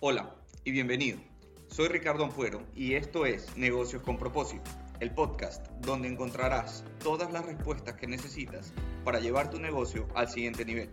[0.00, 0.28] Hola
[0.62, 1.16] y bienvenido.
[1.68, 7.46] Soy Ricardo Ampuero y esto es Negocios con propósito, el podcast donde encontrarás todas las
[7.46, 8.74] respuestas que necesitas
[9.04, 10.90] para llevar tu negocio al siguiente nivel.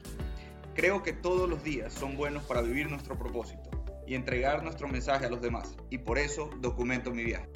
[0.74, 3.70] Creo que todos los días son buenos para vivir nuestro propósito
[4.08, 7.50] y entregar nuestro mensaje a los demás y por eso documento mi viaje.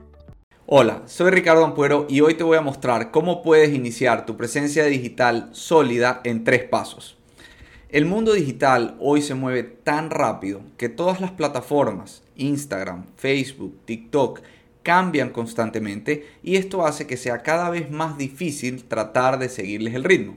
[0.66, 4.84] Hola, soy Ricardo Ampuero y hoy te voy a mostrar cómo puedes iniciar tu presencia
[4.84, 7.18] digital sólida en tres pasos.
[7.90, 14.42] El mundo digital hoy se mueve tan rápido que todas las plataformas, Instagram, Facebook, TikTok,
[14.84, 20.04] cambian constantemente y esto hace que sea cada vez más difícil tratar de seguirles el
[20.04, 20.36] ritmo.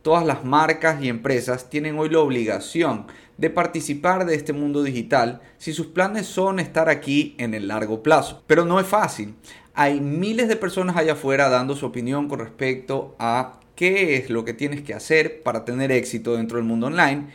[0.00, 5.42] Todas las marcas y empresas tienen hoy la obligación de participar de este mundo digital
[5.58, 8.42] si sus planes son estar aquí en el largo plazo.
[8.46, 9.34] Pero no es fácil.
[9.74, 14.44] Hay miles de personas allá afuera dando su opinión con respecto a qué es lo
[14.44, 17.26] que tienes que hacer para tener éxito dentro del mundo online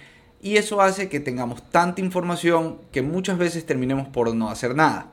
[0.42, 5.12] y eso hace que tengamos tanta información que muchas veces terminemos por no hacer nada.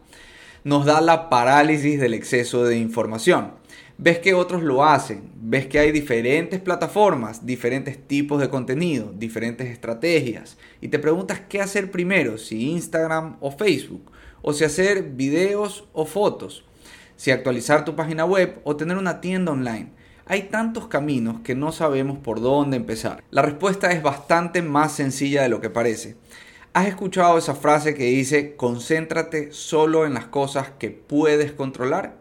[0.65, 3.53] Nos da la parálisis del exceso de información.
[3.99, 9.69] Ves que otros lo hacen, ves que hay diferentes plataformas, diferentes tipos de contenido, diferentes
[9.69, 15.89] estrategias y te preguntas qué hacer primero, si Instagram o Facebook, o si hacer videos
[15.93, 16.65] o fotos,
[17.17, 19.98] si actualizar tu página web o tener una tienda online.
[20.31, 23.25] Hay tantos caminos que no sabemos por dónde empezar.
[23.31, 26.17] La respuesta es bastante más sencilla de lo que parece.
[26.75, 32.19] ¿Has escuchado esa frase que dice concéntrate solo en las cosas que puedes controlar?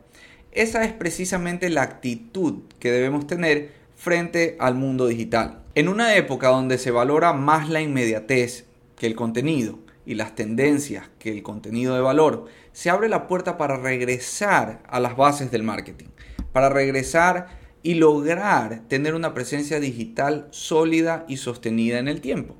[0.53, 5.63] Esa es precisamente la actitud que debemos tener frente al mundo digital.
[5.75, 11.09] En una época donde se valora más la inmediatez que el contenido y las tendencias
[11.19, 15.63] que el contenido de valor, se abre la puerta para regresar a las bases del
[15.63, 16.07] marketing,
[16.53, 22.57] para regresar y lograr tener una presencia digital sólida y sostenida en el tiempo.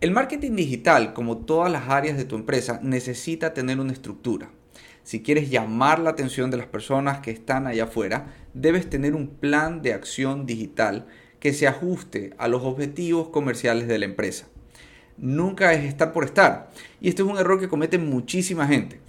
[0.00, 4.52] El marketing digital, como todas las áreas de tu empresa, necesita tener una estructura.
[5.02, 9.26] Si quieres llamar la atención de las personas que están allá afuera, debes tener un
[9.26, 11.08] plan de acción digital
[11.40, 14.46] que se ajuste a los objetivos comerciales de la empresa.
[15.16, 16.70] Nunca es estar por estar.
[17.00, 19.00] Y este es un error que comete muchísima gente.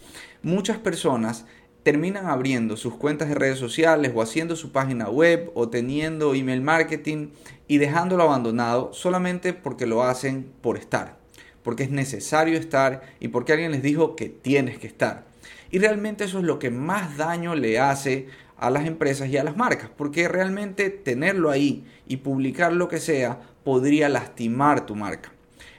[0.42, 1.46] Muchas personas
[1.86, 6.64] terminan abriendo sus cuentas de redes sociales o haciendo su página web o teniendo email
[6.64, 7.28] marketing
[7.68, 11.20] y dejándolo abandonado solamente porque lo hacen por estar,
[11.62, 15.26] porque es necesario estar y porque alguien les dijo que tienes que estar.
[15.70, 19.44] Y realmente eso es lo que más daño le hace a las empresas y a
[19.44, 25.34] las marcas, porque realmente tenerlo ahí y publicar lo que sea podría lastimar tu marca.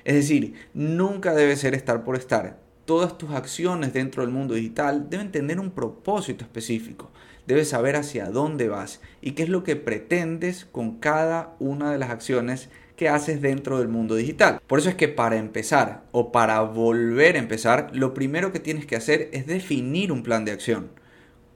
[0.05, 5.11] Es decir, nunca debe ser estar por estar, todas tus acciones dentro del mundo digital
[5.11, 7.11] deben tener un propósito específico.
[7.47, 11.99] Debes saber hacia dónde vas y qué es lo que pretendes con cada una de
[11.99, 14.61] las acciones que haces dentro del mundo digital.
[14.67, 18.87] Por eso es que para empezar o para volver a empezar, lo primero que tienes
[18.87, 20.91] que hacer es definir un plan de acción.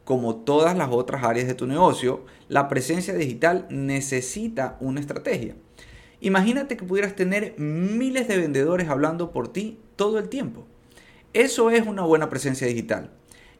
[0.05, 5.55] Como todas las otras áreas de tu negocio, la presencia digital necesita una estrategia.
[6.21, 10.67] Imagínate que pudieras tener miles de vendedores hablando por ti todo el tiempo.
[11.33, 13.13] Eso es una buena presencia digital.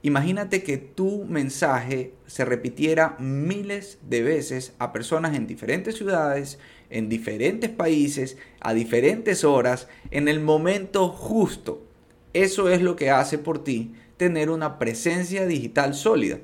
[0.03, 6.59] Imagínate que tu mensaje se repitiera miles de veces a personas en diferentes ciudades,
[6.89, 11.87] en diferentes países, a diferentes horas, en el momento justo.
[12.33, 16.39] Eso es lo que hace por ti tener una presencia digital sólida.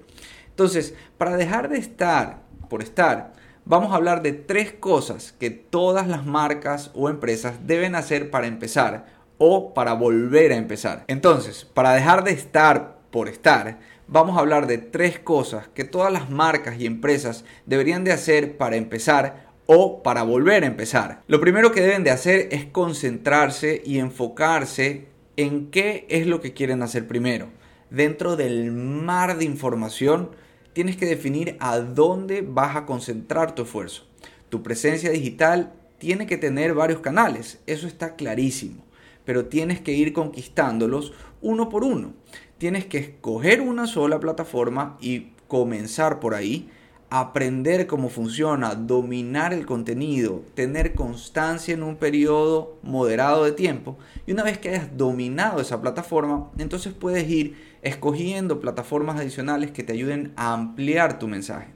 [0.50, 3.32] Entonces, para dejar de estar por estar,
[3.64, 8.46] vamos a hablar de tres cosas que todas las marcas o empresas deben hacer para
[8.46, 11.04] empezar o para volver a empezar.
[11.08, 16.12] Entonces, para dejar de estar por estar, vamos a hablar de tres cosas que todas
[16.12, 21.22] las marcas y empresas deberían de hacer para empezar o para volver a empezar.
[21.26, 26.52] Lo primero que deben de hacer es concentrarse y enfocarse en qué es lo que
[26.52, 27.48] quieren hacer primero.
[27.90, 30.30] Dentro del mar de información,
[30.72, 34.06] tienes que definir a dónde vas a concentrar tu esfuerzo.
[34.48, 38.85] Tu presencia digital tiene que tener varios canales, eso está clarísimo
[39.26, 42.14] pero tienes que ir conquistándolos uno por uno.
[42.56, 46.70] Tienes que escoger una sola plataforma y comenzar por ahí,
[47.10, 54.32] aprender cómo funciona, dominar el contenido, tener constancia en un periodo moderado de tiempo y
[54.32, 59.92] una vez que hayas dominado esa plataforma, entonces puedes ir escogiendo plataformas adicionales que te
[59.92, 61.68] ayuden a ampliar tu mensaje.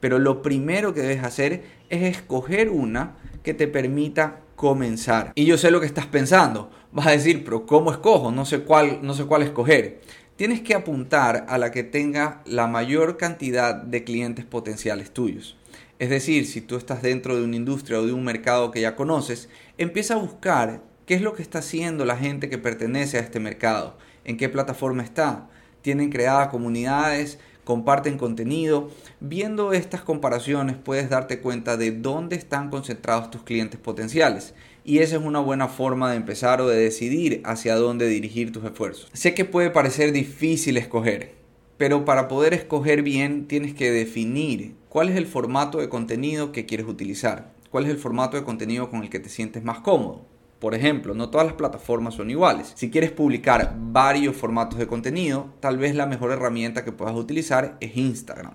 [0.00, 5.32] Pero lo primero que debes hacer es escoger una que te permita comenzar.
[5.34, 6.70] Y yo sé lo que estás pensando.
[6.96, 8.32] Vas a decir, pero ¿cómo escojo?
[8.32, 10.00] No sé cuál, no sé cuál escoger.
[10.36, 15.58] Tienes que apuntar a la que tenga la mayor cantidad de clientes potenciales tuyos.
[15.98, 18.96] Es decir, si tú estás dentro de una industria o de un mercado que ya
[18.96, 23.20] conoces, empieza a buscar qué es lo que está haciendo la gente que pertenece a
[23.20, 25.50] este mercado, en qué plataforma está,
[25.82, 28.88] tienen creadas comunidades, comparten contenido.
[29.20, 34.54] Viendo estas comparaciones puedes darte cuenta de dónde están concentrados tus clientes potenciales.
[34.88, 38.62] Y esa es una buena forma de empezar o de decidir hacia dónde dirigir tus
[38.62, 39.10] esfuerzos.
[39.12, 41.34] Sé que puede parecer difícil escoger,
[41.76, 46.66] pero para poder escoger bien tienes que definir cuál es el formato de contenido que
[46.66, 50.24] quieres utilizar, cuál es el formato de contenido con el que te sientes más cómodo.
[50.60, 52.72] Por ejemplo, no todas las plataformas son iguales.
[52.76, 57.76] Si quieres publicar varios formatos de contenido, tal vez la mejor herramienta que puedas utilizar
[57.80, 58.52] es Instagram.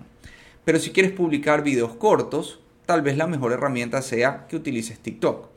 [0.64, 5.51] Pero si quieres publicar videos cortos, tal vez la mejor herramienta sea que utilices TikTok.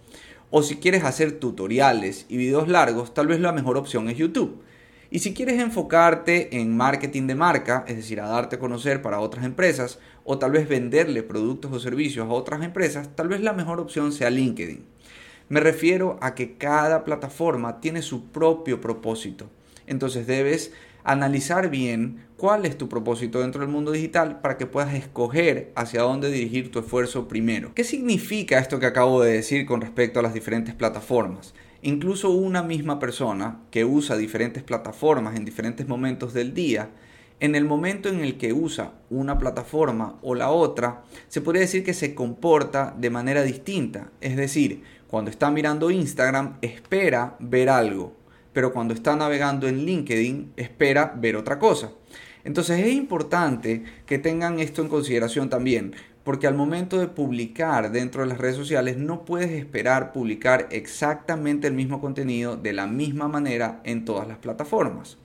[0.57, 4.62] O si quieres hacer tutoriales y videos largos, tal vez la mejor opción es YouTube.
[5.12, 9.19] Y si quieres enfocarte en marketing de marca, es decir, a darte a conocer para
[9.19, 13.52] otras empresas, o tal vez venderle productos o servicios a otras empresas, tal vez la
[13.52, 14.86] mejor opción sea LinkedIn.
[15.50, 19.50] Me refiero a que cada plataforma tiene su propio propósito.
[19.88, 20.72] Entonces debes
[21.04, 26.03] analizar bien cuál es tu propósito dentro del mundo digital para que puedas escoger hacia
[26.03, 27.74] dónde dirigir tu esfuerzo primero.
[27.74, 31.56] ¿Qué significa esto que acabo de decir con respecto a las diferentes plataformas?
[31.81, 36.92] Incluso una misma persona que usa diferentes plataformas en diferentes momentos del día,
[37.39, 41.83] en el momento en el que usa una plataforma o la otra, se podría decir
[41.83, 44.12] que se comporta de manera distinta.
[44.21, 48.13] Es decir, cuando está mirando Instagram, espera ver algo,
[48.53, 51.89] pero cuando está navegando en LinkedIn, espera ver otra cosa.
[52.45, 58.21] Entonces es importante que tengan esto en consideración también, porque al momento de publicar dentro
[58.21, 63.27] de las redes sociales no puedes esperar publicar exactamente el mismo contenido de la misma
[63.27, 65.18] manera en todas las plataformas.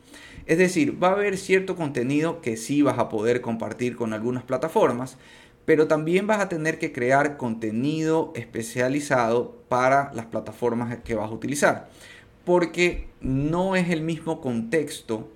[0.46, 4.42] Es decir, va a haber cierto contenido que sí vas a poder compartir con algunas
[4.42, 5.18] plataformas,
[5.66, 11.34] pero también vas a tener que crear contenido especializado para las plataformas que vas a
[11.34, 11.90] utilizar,
[12.44, 15.28] porque no es el mismo contexto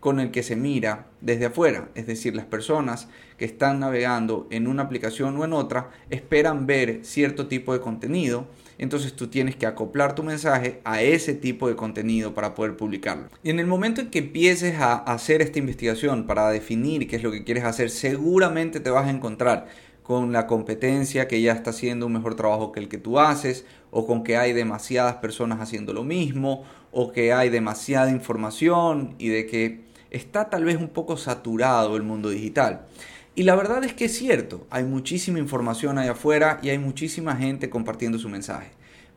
[0.00, 4.66] con el que se mira desde afuera, es decir, las personas que están navegando en
[4.66, 8.46] una aplicación o en otra esperan ver cierto tipo de contenido,
[8.78, 13.28] entonces tú tienes que acoplar tu mensaje a ese tipo de contenido para poder publicarlo.
[13.42, 17.22] Y en el momento en que empieces a hacer esta investigación para definir qué es
[17.22, 19.68] lo que quieres hacer, seguramente te vas a encontrar
[20.02, 23.66] con la competencia que ya está haciendo un mejor trabajo que el que tú haces,
[23.90, 29.28] o con que hay demasiadas personas haciendo lo mismo, o que hay demasiada información y
[29.28, 32.86] de que está tal vez un poco saturado el mundo digital.
[33.34, 37.36] Y la verdad es que es cierto, hay muchísima información allá afuera y hay muchísima
[37.36, 38.70] gente compartiendo su mensaje.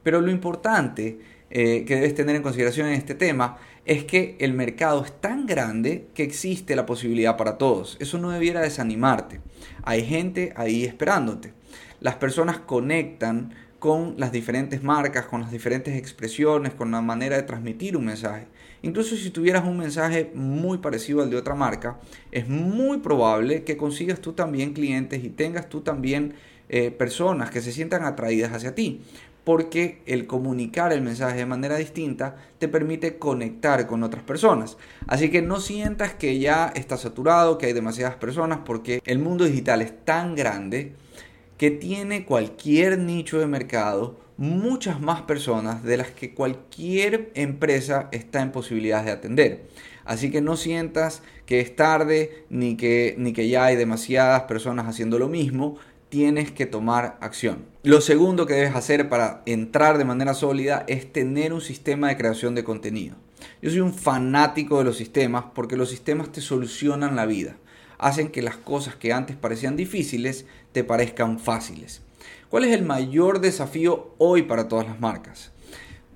[0.04, 1.20] Pero lo importante
[1.50, 5.46] eh, que debes tener en consideración en este tema es que el mercado es tan
[5.46, 7.98] grande que existe la posibilidad para todos.
[8.00, 9.42] Eso no debiera desanimarte.
[9.84, 11.54] Hay gente ahí esperándote.
[12.00, 17.44] Las personas conectan con las diferentes marcas, con las diferentes expresiones, con la manera de
[17.44, 18.46] transmitir un mensaje.
[18.82, 22.00] Incluso si tuvieras un mensaje muy parecido al de otra marca,
[22.32, 26.34] es muy probable que consigas tú también clientes y tengas tú también
[26.70, 29.02] eh, personas que se sientan atraídas hacia ti.
[29.44, 34.78] Porque el comunicar el mensaje de manera distinta te permite conectar con otras personas.
[35.08, 39.44] Así que no sientas que ya está saturado, que hay demasiadas personas, porque el mundo
[39.44, 40.94] digital es tan grande
[41.58, 48.42] que tiene cualquier nicho de mercado muchas más personas de las que cualquier empresa está
[48.42, 49.66] en posibilidades de atender.
[50.06, 54.88] Así que no sientas que es tarde ni que, ni que ya hay demasiadas personas
[54.88, 55.78] haciendo lo mismo.
[56.10, 57.66] Tienes que tomar acción.
[57.84, 62.18] Lo segundo que debes hacer para entrar de manera sólida es tener un sistema de
[62.18, 63.16] creación de contenido.
[63.62, 67.56] Yo soy un fanático de los sistemas porque los sistemas te solucionan la vida.
[68.04, 72.02] Hacen que las cosas que antes parecían difíciles te parezcan fáciles.
[72.50, 75.54] ¿Cuál es el mayor desafío hoy para todas las marcas?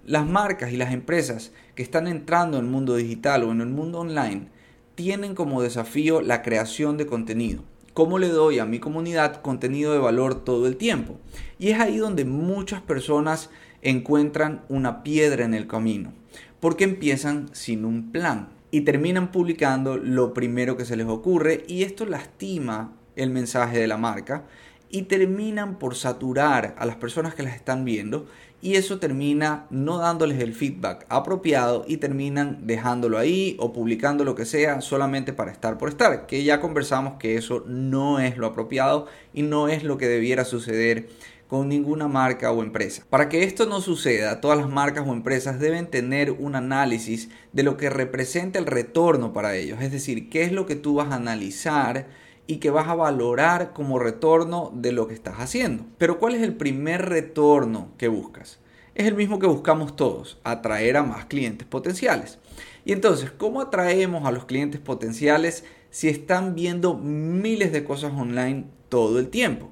[0.05, 3.69] Las marcas y las empresas que están entrando en el mundo digital o en el
[3.69, 4.49] mundo online
[4.95, 7.63] tienen como desafío la creación de contenido.
[7.93, 11.17] ¿Cómo le doy a mi comunidad contenido de valor todo el tiempo?
[11.57, 13.49] Y es ahí donde muchas personas
[13.81, 16.11] encuentran una piedra en el camino,
[16.59, 21.81] porque empiezan sin un plan y terminan publicando lo primero que se les ocurre y
[21.81, 24.43] esto lastima el mensaje de la marca
[24.91, 28.27] y terminan por saturar a las personas que las están viendo
[28.61, 34.35] y eso termina no dándoles el feedback apropiado y terminan dejándolo ahí o publicando lo
[34.35, 38.45] que sea solamente para estar por estar, que ya conversamos que eso no es lo
[38.45, 41.09] apropiado y no es lo que debiera suceder
[41.47, 43.03] con ninguna marca o empresa.
[43.09, 47.63] Para que esto no suceda, todas las marcas o empresas deben tener un análisis de
[47.63, 51.11] lo que representa el retorno para ellos, es decir, qué es lo que tú vas
[51.11, 52.07] a analizar
[52.47, 55.85] y que vas a valorar como retorno de lo que estás haciendo.
[55.97, 58.59] Pero ¿cuál es el primer retorno que buscas?
[58.97, 62.39] es el mismo que buscamos todos, atraer a más clientes potenciales.
[62.83, 68.65] Y entonces, ¿cómo atraemos a los clientes potenciales si están viendo miles de cosas online
[68.89, 69.69] todo el tiempo?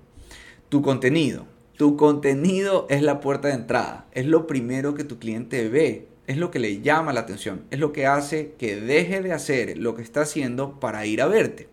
[0.70, 1.48] Tu contenido.
[1.77, 6.38] Tu contenido es la puerta de entrada, es lo primero que tu cliente ve, es
[6.38, 9.94] lo que le llama la atención, es lo que hace que deje de hacer lo
[9.94, 11.67] que está haciendo para ir a verte.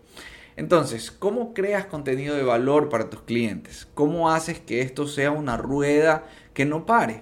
[0.57, 3.87] Entonces, ¿cómo creas contenido de valor para tus clientes?
[3.93, 7.21] ¿Cómo haces que esto sea una rueda que no pare?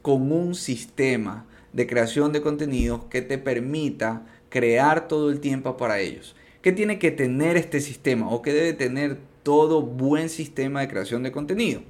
[0.00, 5.98] Con un sistema de creación de contenido que te permita crear todo el tiempo para
[5.98, 6.36] ellos.
[6.62, 11.22] ¿Qué tiene que tener este sistema o qué debe tener todo buen sistema de creación
[11.22, 11.82] de contenido?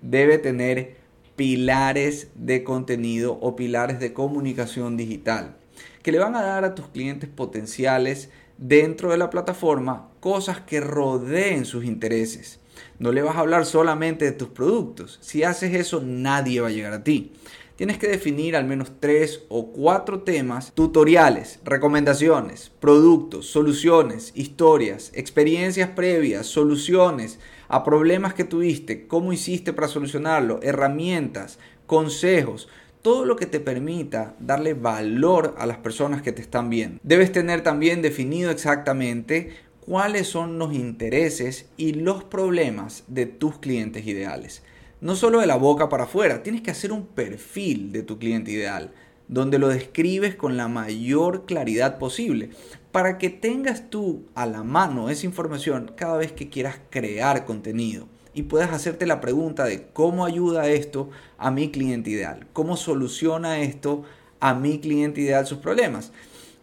[0.00, 0.96] Debe tener
[1.36, 5.56] pilares de contenido o pilares de comunicación digital
[6.02, 10.80] que le van a dar a tus clientes potenciales dentro de la plataforma cosas que
[10.80, 12.60] rodeen sus intereses.
[12.98, 15.18] No le vas a hablar solamente de tus productos.
[15.20, 17.32] Si haces eso, nadie va a llegar a ti.
[17.78, 25.90] Tienes que definir al menos tres o cuatro temas, tutoriales, recomendaciones, productos, soluciones, historias, experiencias
[25.90, 32.68] previas, soluciones a problemas que tuviste, cómo hiciste para solucionarlo, herramientas, consejos,
[33.00, 36.98] todo lo que te permita darle valor a las personas que te están viendo.
[37.04, 44.04] Debes tener también definido exactamente cuáles son los intereses y los problemas de tus clientes
[44.04, 44.64] ideales.
[45.00, 48.50] No solo de la boca para afuera, tienes que hacer un perfil de tu cliente
[48.50, 48.92] ideal,
[49.28, 52.50] donde lo describes con la mayor claridad posible,
[52.90, 58.08] para que tengas tú a la mano esa información cada vez que quieras crear contenido
[58.34, 63.60] y puedas hacerte la pregunta de cómo ayuda esto a mi cliente ideal, cómo soluciona
[63.60, 64.02] esto
[64.40, 66.12] a mi cliente ideal sus problemas.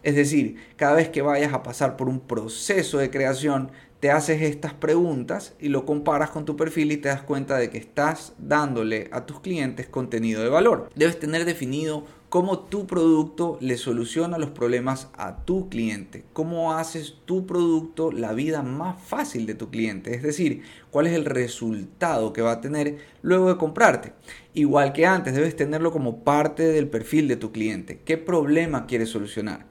[0.02, 3.72] Es decir, cada vez que vayas a pasar por un proceso de creación,
[4.06, 7.70] te haces estas preguntas y lo comparas con tu perfil y te das cuenta de
[7.70, 10.90] que estás dándole a tus clientes contenido de valor.
[10.94, 17.16] Debes tener definido cómo tu producto le soluciona los problemas a tu cliente, cómo haces
[17.24, 22.32] tu producto la vida más fácil de tu cliente, es decir, cuál es el resultado
[22.32, 24.12] que va a tener luego de comprarte.
[24.54, 29.08] Igual que antes, debes tenerlo como parte del perfil de tu cliente, qué problema quieres
[29.08, 29.66] solucionar.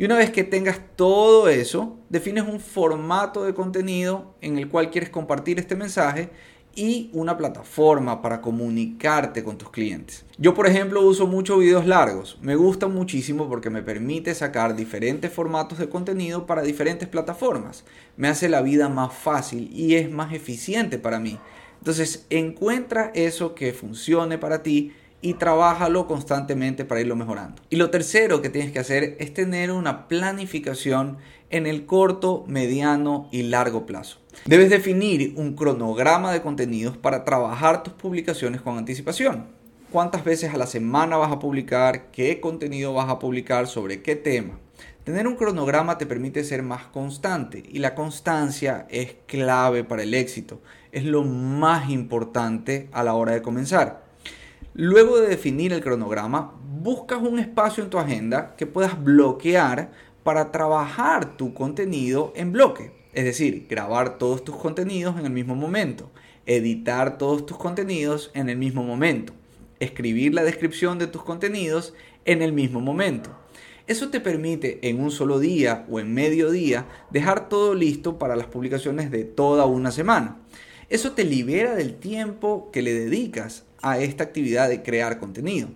[0.00, 4.88] Y una vez que tengas todo eso, defines un formato de contenido en el cual
[4.88, 6.30] quieres compartir este mensaje
[6.74, 10.24] y una plataforma para comunicarte con tus clientes.
[10.38, 12.38] Yo, por ejemplo, uso mucho videos largos.
[12.40, 17.84] Me gusta muchísimo porque me permite sacar diferentes formatos de contenido para diferentes plataformas.
[18.16, 21.38] Me hace la vida más fácil y es más eficiente para mí.
[21.76, 27.62] Entonces, encuentra eso que funcione para ti y trabájalo constantemente para irlo mejorando.
[27.70, 31.18] Y lo tercero que tienes que hacer es tener una planificación
[31.50, 34.18] en el corto, mediano y largo plazo.
[34.46, 39.46] Debes definir un cronograma de contenidos para trabajar tus publicaciones con anticipación.
[39.90, 42.12] ¿Cuántas veces a la semana vas a publicar?
[42.12, 43.66] ¿Qué contenido vas a publicar?
[43.66, 44.58] ¿Sobre qué tema?
[45.02, 50.14] Tener un cronograma te permite ser más constante y la constancia es clave para el
[50.14, 50.60] éxito.
[50.92, 54.09] Es lo más importante a la hora de comenzar.
[54.74, 59.90] Luego de definir el cronograma, buscas un espacio en tu agenda que puedas bloquear
[60.22, 62.92] para trabajar tu contenido en bloque.
[63.12, 66.10] Es decir, grabar todos tus contenidos en el mismo momento,
[66.46, 69.32] editar todos tus contenidos en el mismo momento,
[69.80, 71.92] escribir la descripción de tus contenidos
[72.24, 73.30] en el mismo momento.
[73.88, 78.36] Eso te permite en un solo día o en medio día dejar todo listo para
[78.36, 80.36] las publicaciones de toda una semana.
[80.88, 85.68] Eso te libera del tiempo que le dedicas a esta actividad de crear contenido.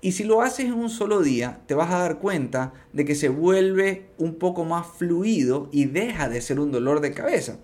[0.00, 3.14] Y si lo haces en un solo día, te vas a dar cuenta de que
[3.14, 7.58] se vuelve un poco más fluido y deja de ser un dolor de cabeza.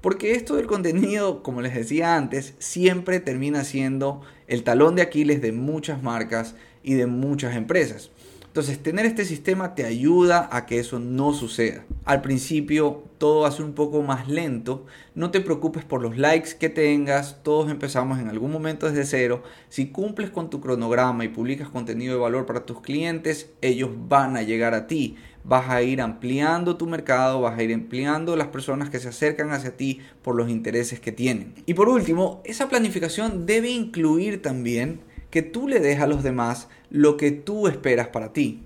[0.00, 5.42] Porque esto del contenido, como les decía antes, siempre termina siendo el talón de Aquiles
[5.42, 8.10] de muchas marcas y de muchas empresas.
[8.52, 11.86] Entonces, tener este sistema te ayuda a que eso no suceda.
[12.04, 14.84] Al principio todo va a ser un poco más lento.
[15.14, 17.42] No te preocupes por los likes que tengas.
[17.42, 19.42] Todos empezamos en algún momento desde cero.
[19.70, 24.36] Si cumples con tu cronograma y publicas contenido de valor para tus clientes, ellos van
[24.36, 25.16] a llegar a ti.
[25.44, 29.50] Vas a ir ampliando tu mercado, vas a ir ampliando las personas que se acercan
[29.52, 31.54] hacia ti por los intereses que tienen.
[31.64, 35.00] Y por último, esa planificación debe incluir también
[35.32, 38.60] que tú le des a los demás lo que tú esperas para ti.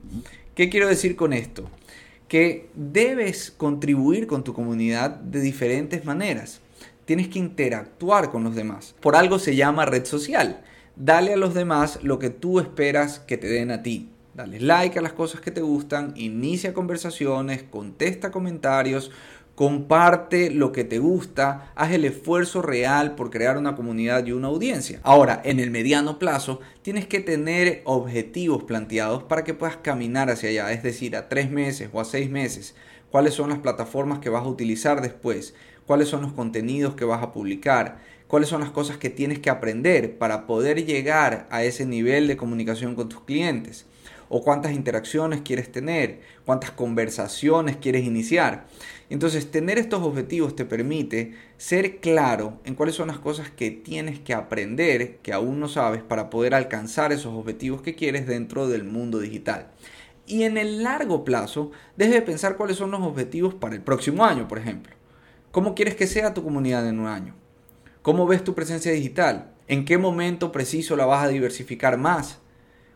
[0.57, 1.71] ¿Qué quiero decir con esto?
[2.27, 6.61] Que debes contribuir con tu comunidad de diferentes maneras.
[7.05, 8.97] Tienes que interactuar con los demás.
[9.01, 10.65] Por algo se llama red social.
[10.97, 14.09] Dale a los demás lo que tú esperas que te den a ti.
[14.35, 19.13] Dale like a las cosas que te gustan, inicia conversaciones, contesta comentarios,
[19.57, 24.49] comparte lo que te gusta, haz el esfuerzo real por crear una comunidad y una
[24.49, 25.01] audiencia.
[25.03, 30.51] Ahora, en el mediano plazo, tienes que tener objetivos planteados para que puedas caminar hacia
[30.51, 32.75] allá, es decir, a tres meses o a seis meses.
[33.11, 35.55] ¿Cuáles son las plataformas que vas a utilizar después?
[35.87, 37.97] ¿Cuáles son los contenidos que vas a publicar?
[38.29, 42.37] ¿Cuáles son las cosas que tienes que aprender para poder llegar a ese nivel de
[42.37, 43.87] comunicación con tus clientes?
[44.29, 48.67] o cuántas interacciones quieres tener, cuántas conversaciones quieres iniciar.
[49.09, 54.19] Entonces, tener estos objetivos te permite ser claro en cuáles son las cosas que tienes
[54.19, 58.85] que aprender, que aún no sabes, para poder alcanzar esos objetivos que quieres dentro del
[58.85, 59.69] mundo digital.
[60.27, 64.25] Y en el largo plazo, debes de pensar cuáles son los objetivos para el próximo
[64.25, 64.93] año, por ejemplo.
[65.53, 67.35] ¿Cómo quieres que sea tu comunidad en un año?
[68.03, 69.53] ¿Cómo ves tu presencia digital?
[69.69, 72.41] ¿En qué momento preciso la vas a diversificar más?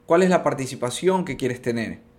[0.06, 2.09] ¿Cuál es la participación que quieres tener?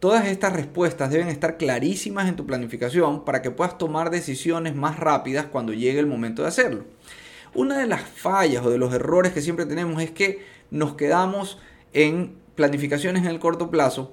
[0.00, 4.96] Todas estas respuestas deben estar clarísimas en tu planificación para que puedas tomar decisiones más
[4.96, 6.84] rápidas cuando llegue el momento de hacerlo.
[7.52, 11.58] Una de las fallas o de los errores que siempre tenemos es que nos quedamos
[11.92, 14.12] en planificaciones en el corto plazo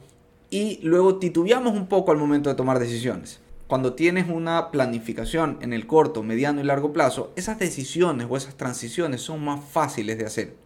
[0.50, 3.42] y luego titubeamos un poco al momento de tomar decisiones.
[3.68, 8.56] Cuando tienes una planificación en el corto, mediano y largo plazo, esas decisiones o esas
[8.56, 10.65] transiciones son más fáciles de hacer.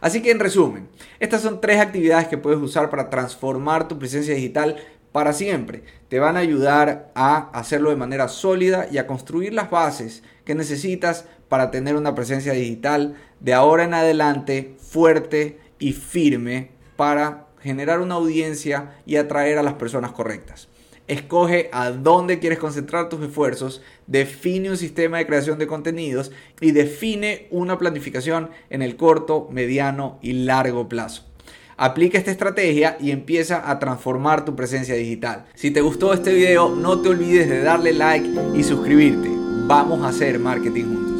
[0.00, 0.88] Así que en resumen,
[1.20, 4.76] estas son tres actividades que puedes usar para transformar tu presencia digital
[5.12, 5.84] para siempre.
[6.08, 10.54] Te van a ayudar a hacerlo de manera sólida y a construir las bases que
[10.54, 18.00] necesitas para tener una presencia digital de ahora en adelante fuerte y firme para generar
[18.00, 20.68] una audiencia y atraer a las personas correctas.
[21.06, 26.72] Escoge a dónde quieres concentrar tus esfuerzos, define un sistema de creación de contenidos y
[26.72, 31.24] define una planificación en el corto, mediano y largo plazo.
[31.76, 35.44] Aplica esta estrategia y empieza a transformar tu presencia digital.
[35.54, 39.28] Si te gustó este video, no te olvides de darle like y suscribirte.
[39.66, 41.13] Vamos a hacer marketing juntos.